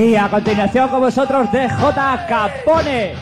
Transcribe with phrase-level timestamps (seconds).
[0.00, 1.68] Y a continuación con vosotros DJ
[2.26, 3.12] Capone.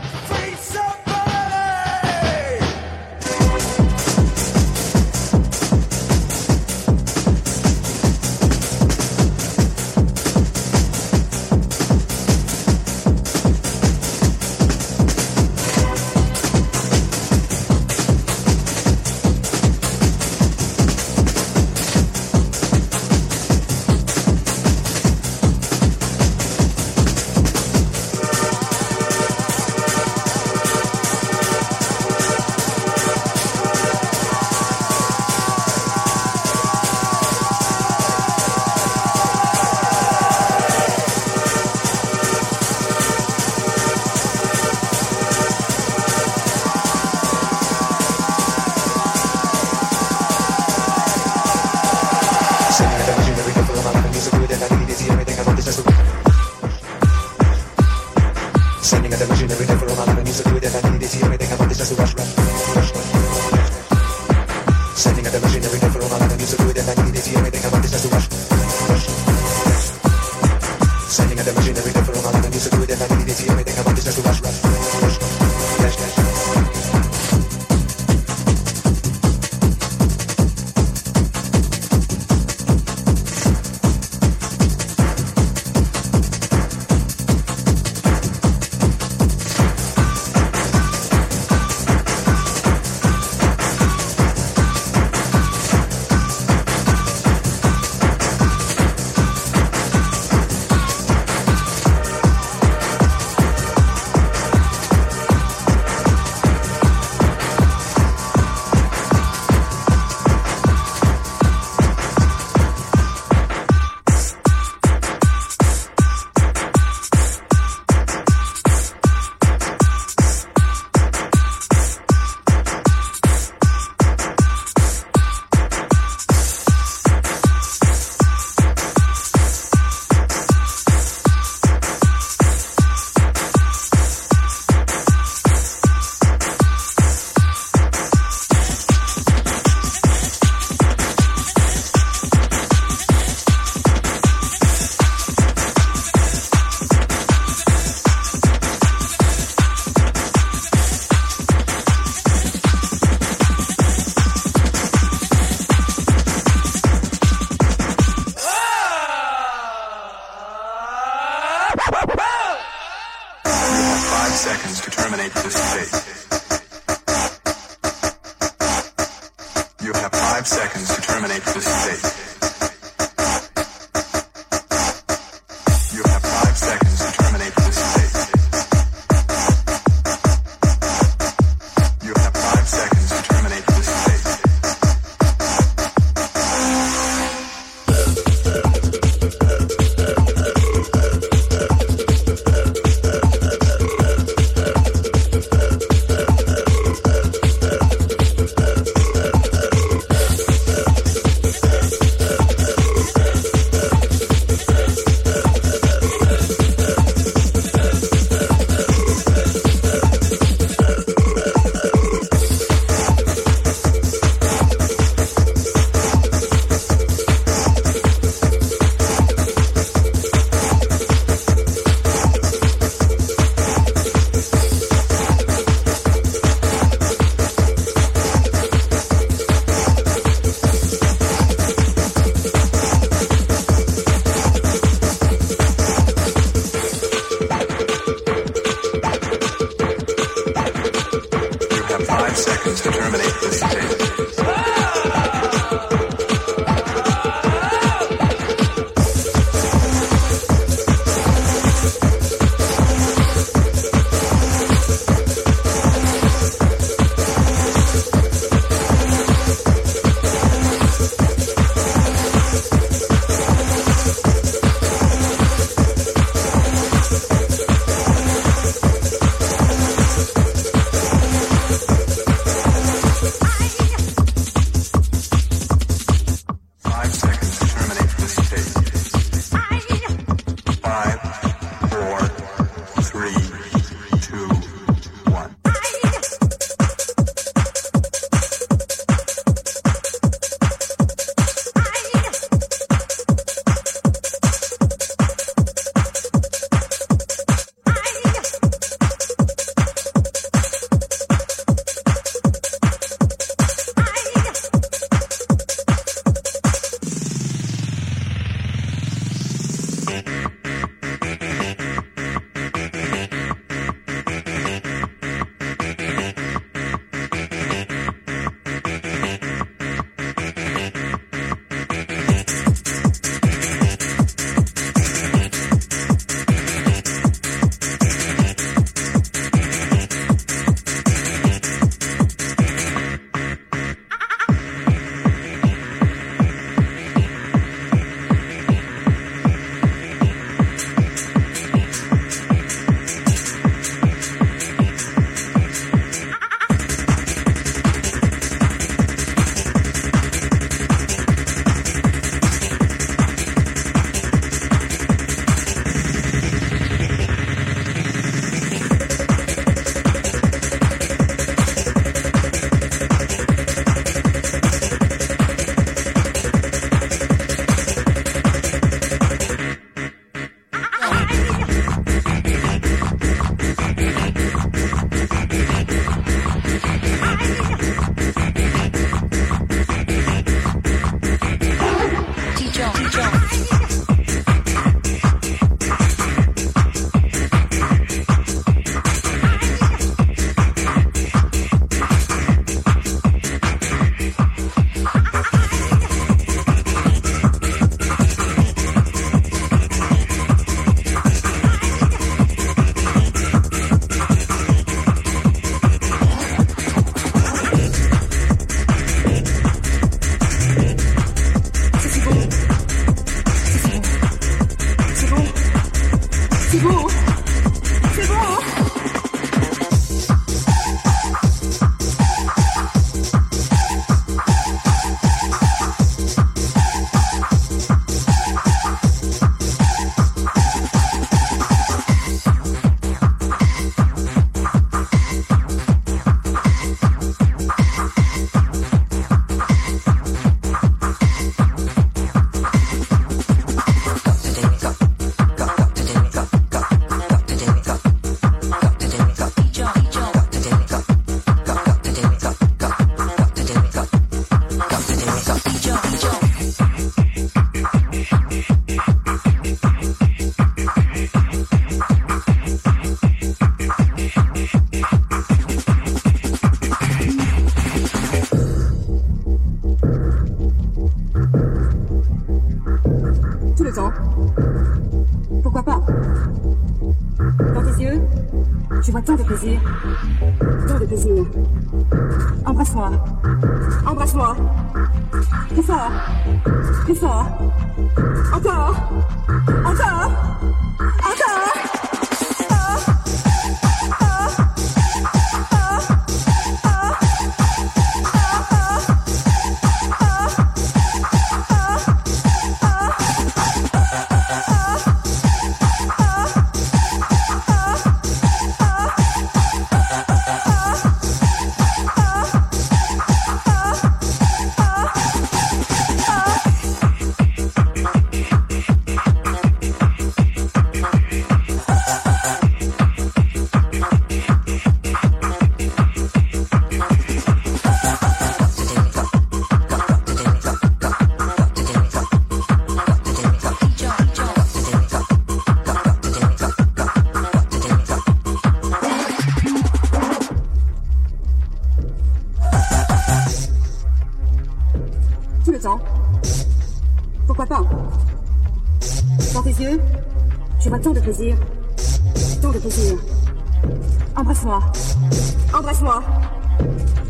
[556.09, 556.25] 吗？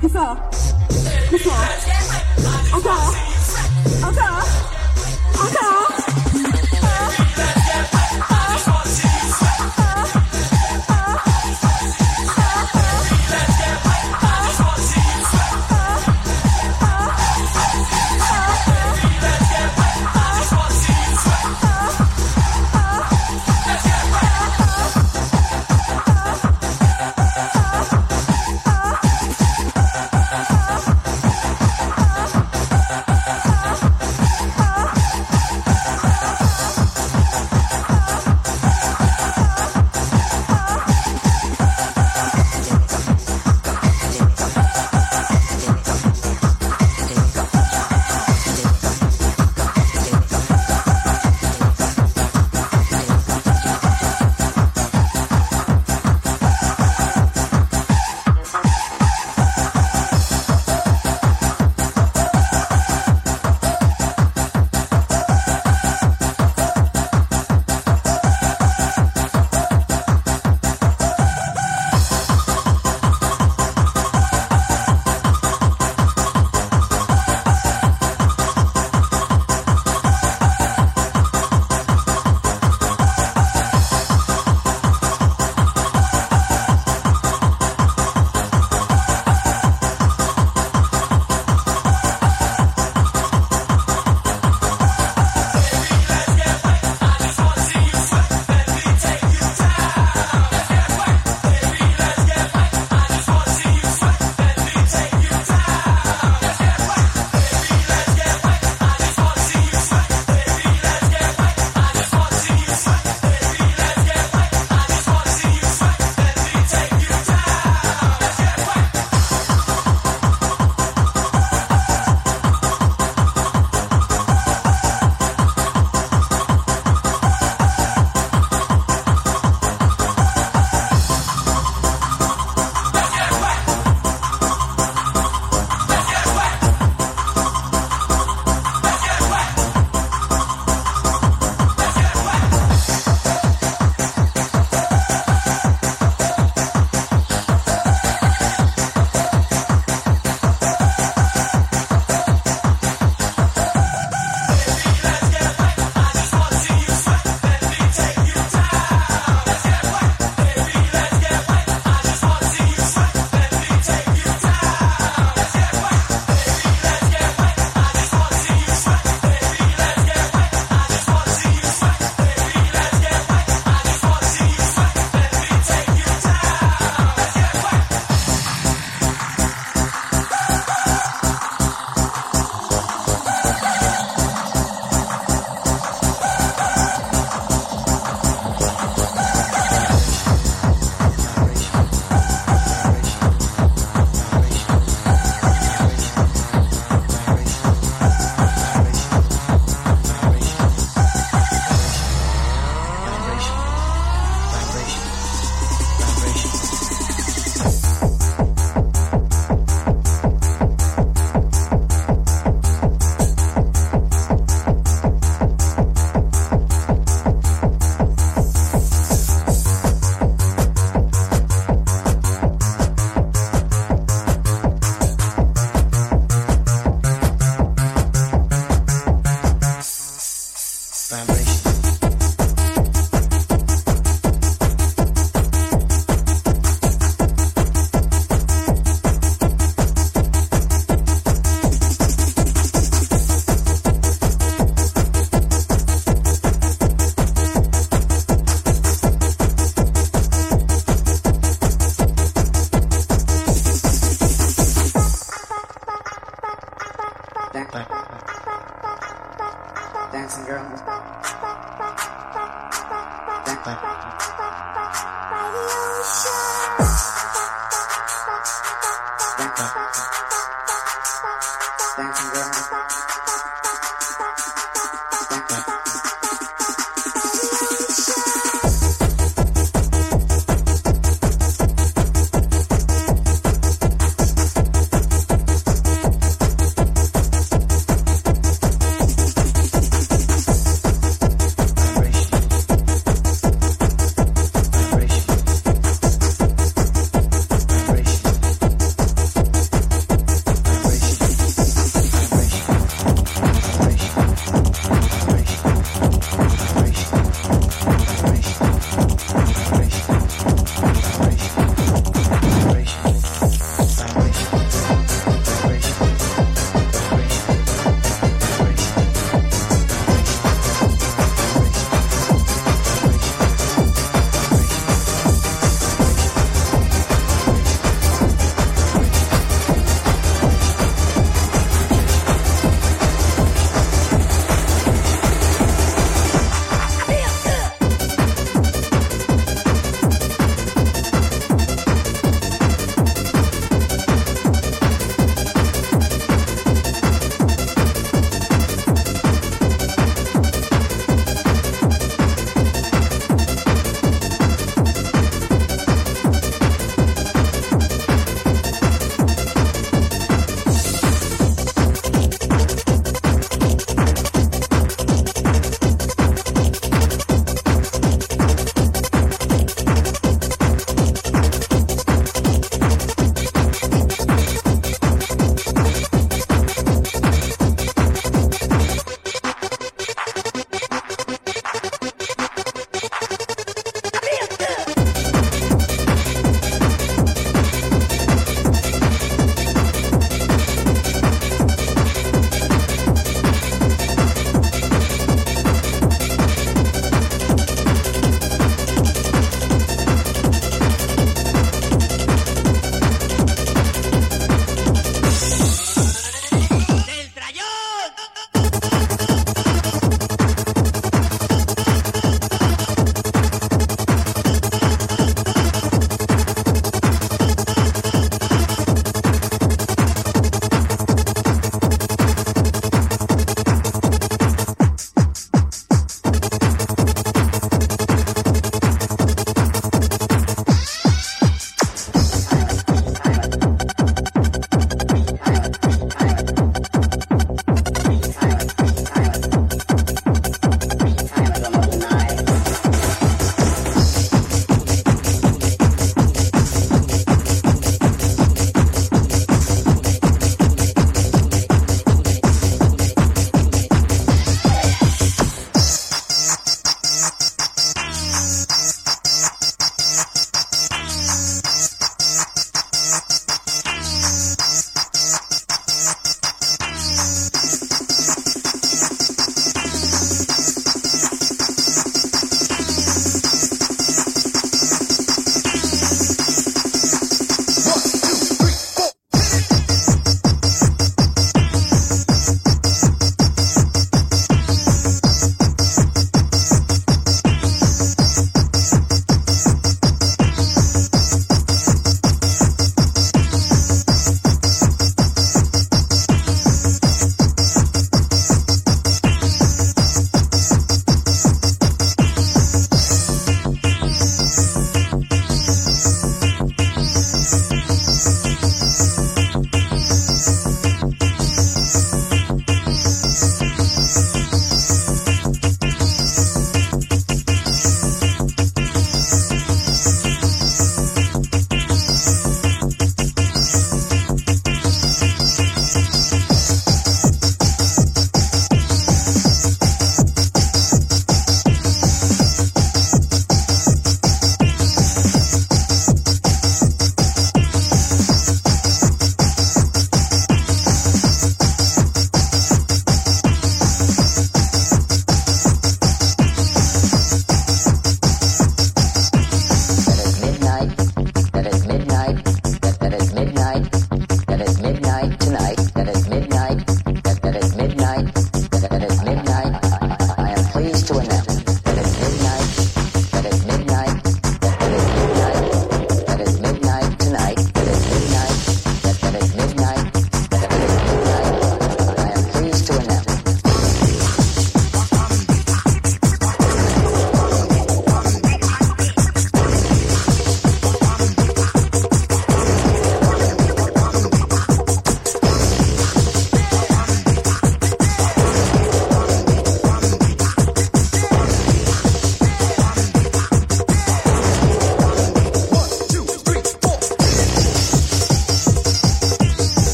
[0.00, 0.14] 不是，
[1.28, 1.48] 不是，
[2.72, 2.96] 阿赞，
[4.02, 4.39] 阿赞。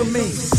[0.00, 0.49] to me.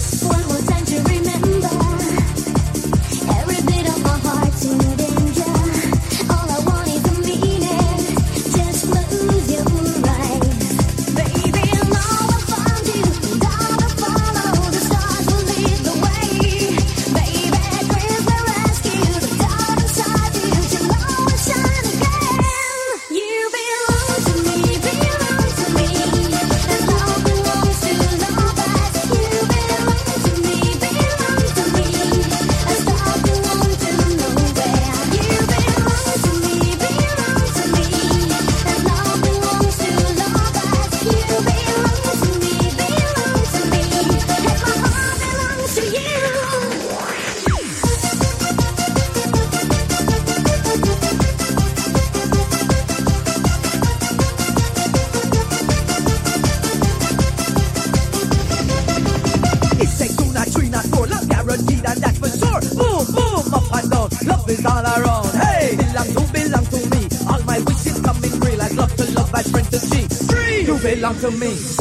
[64.52, 65.32] is all around.
[65.34, 67.08] Hey, belong to belong to me.
[67.30, 68.62] All my wishes coming real.
[68.62, 70.04] I'd love to love my friend to see.
[70.28, 71.81] Free, you belong to me.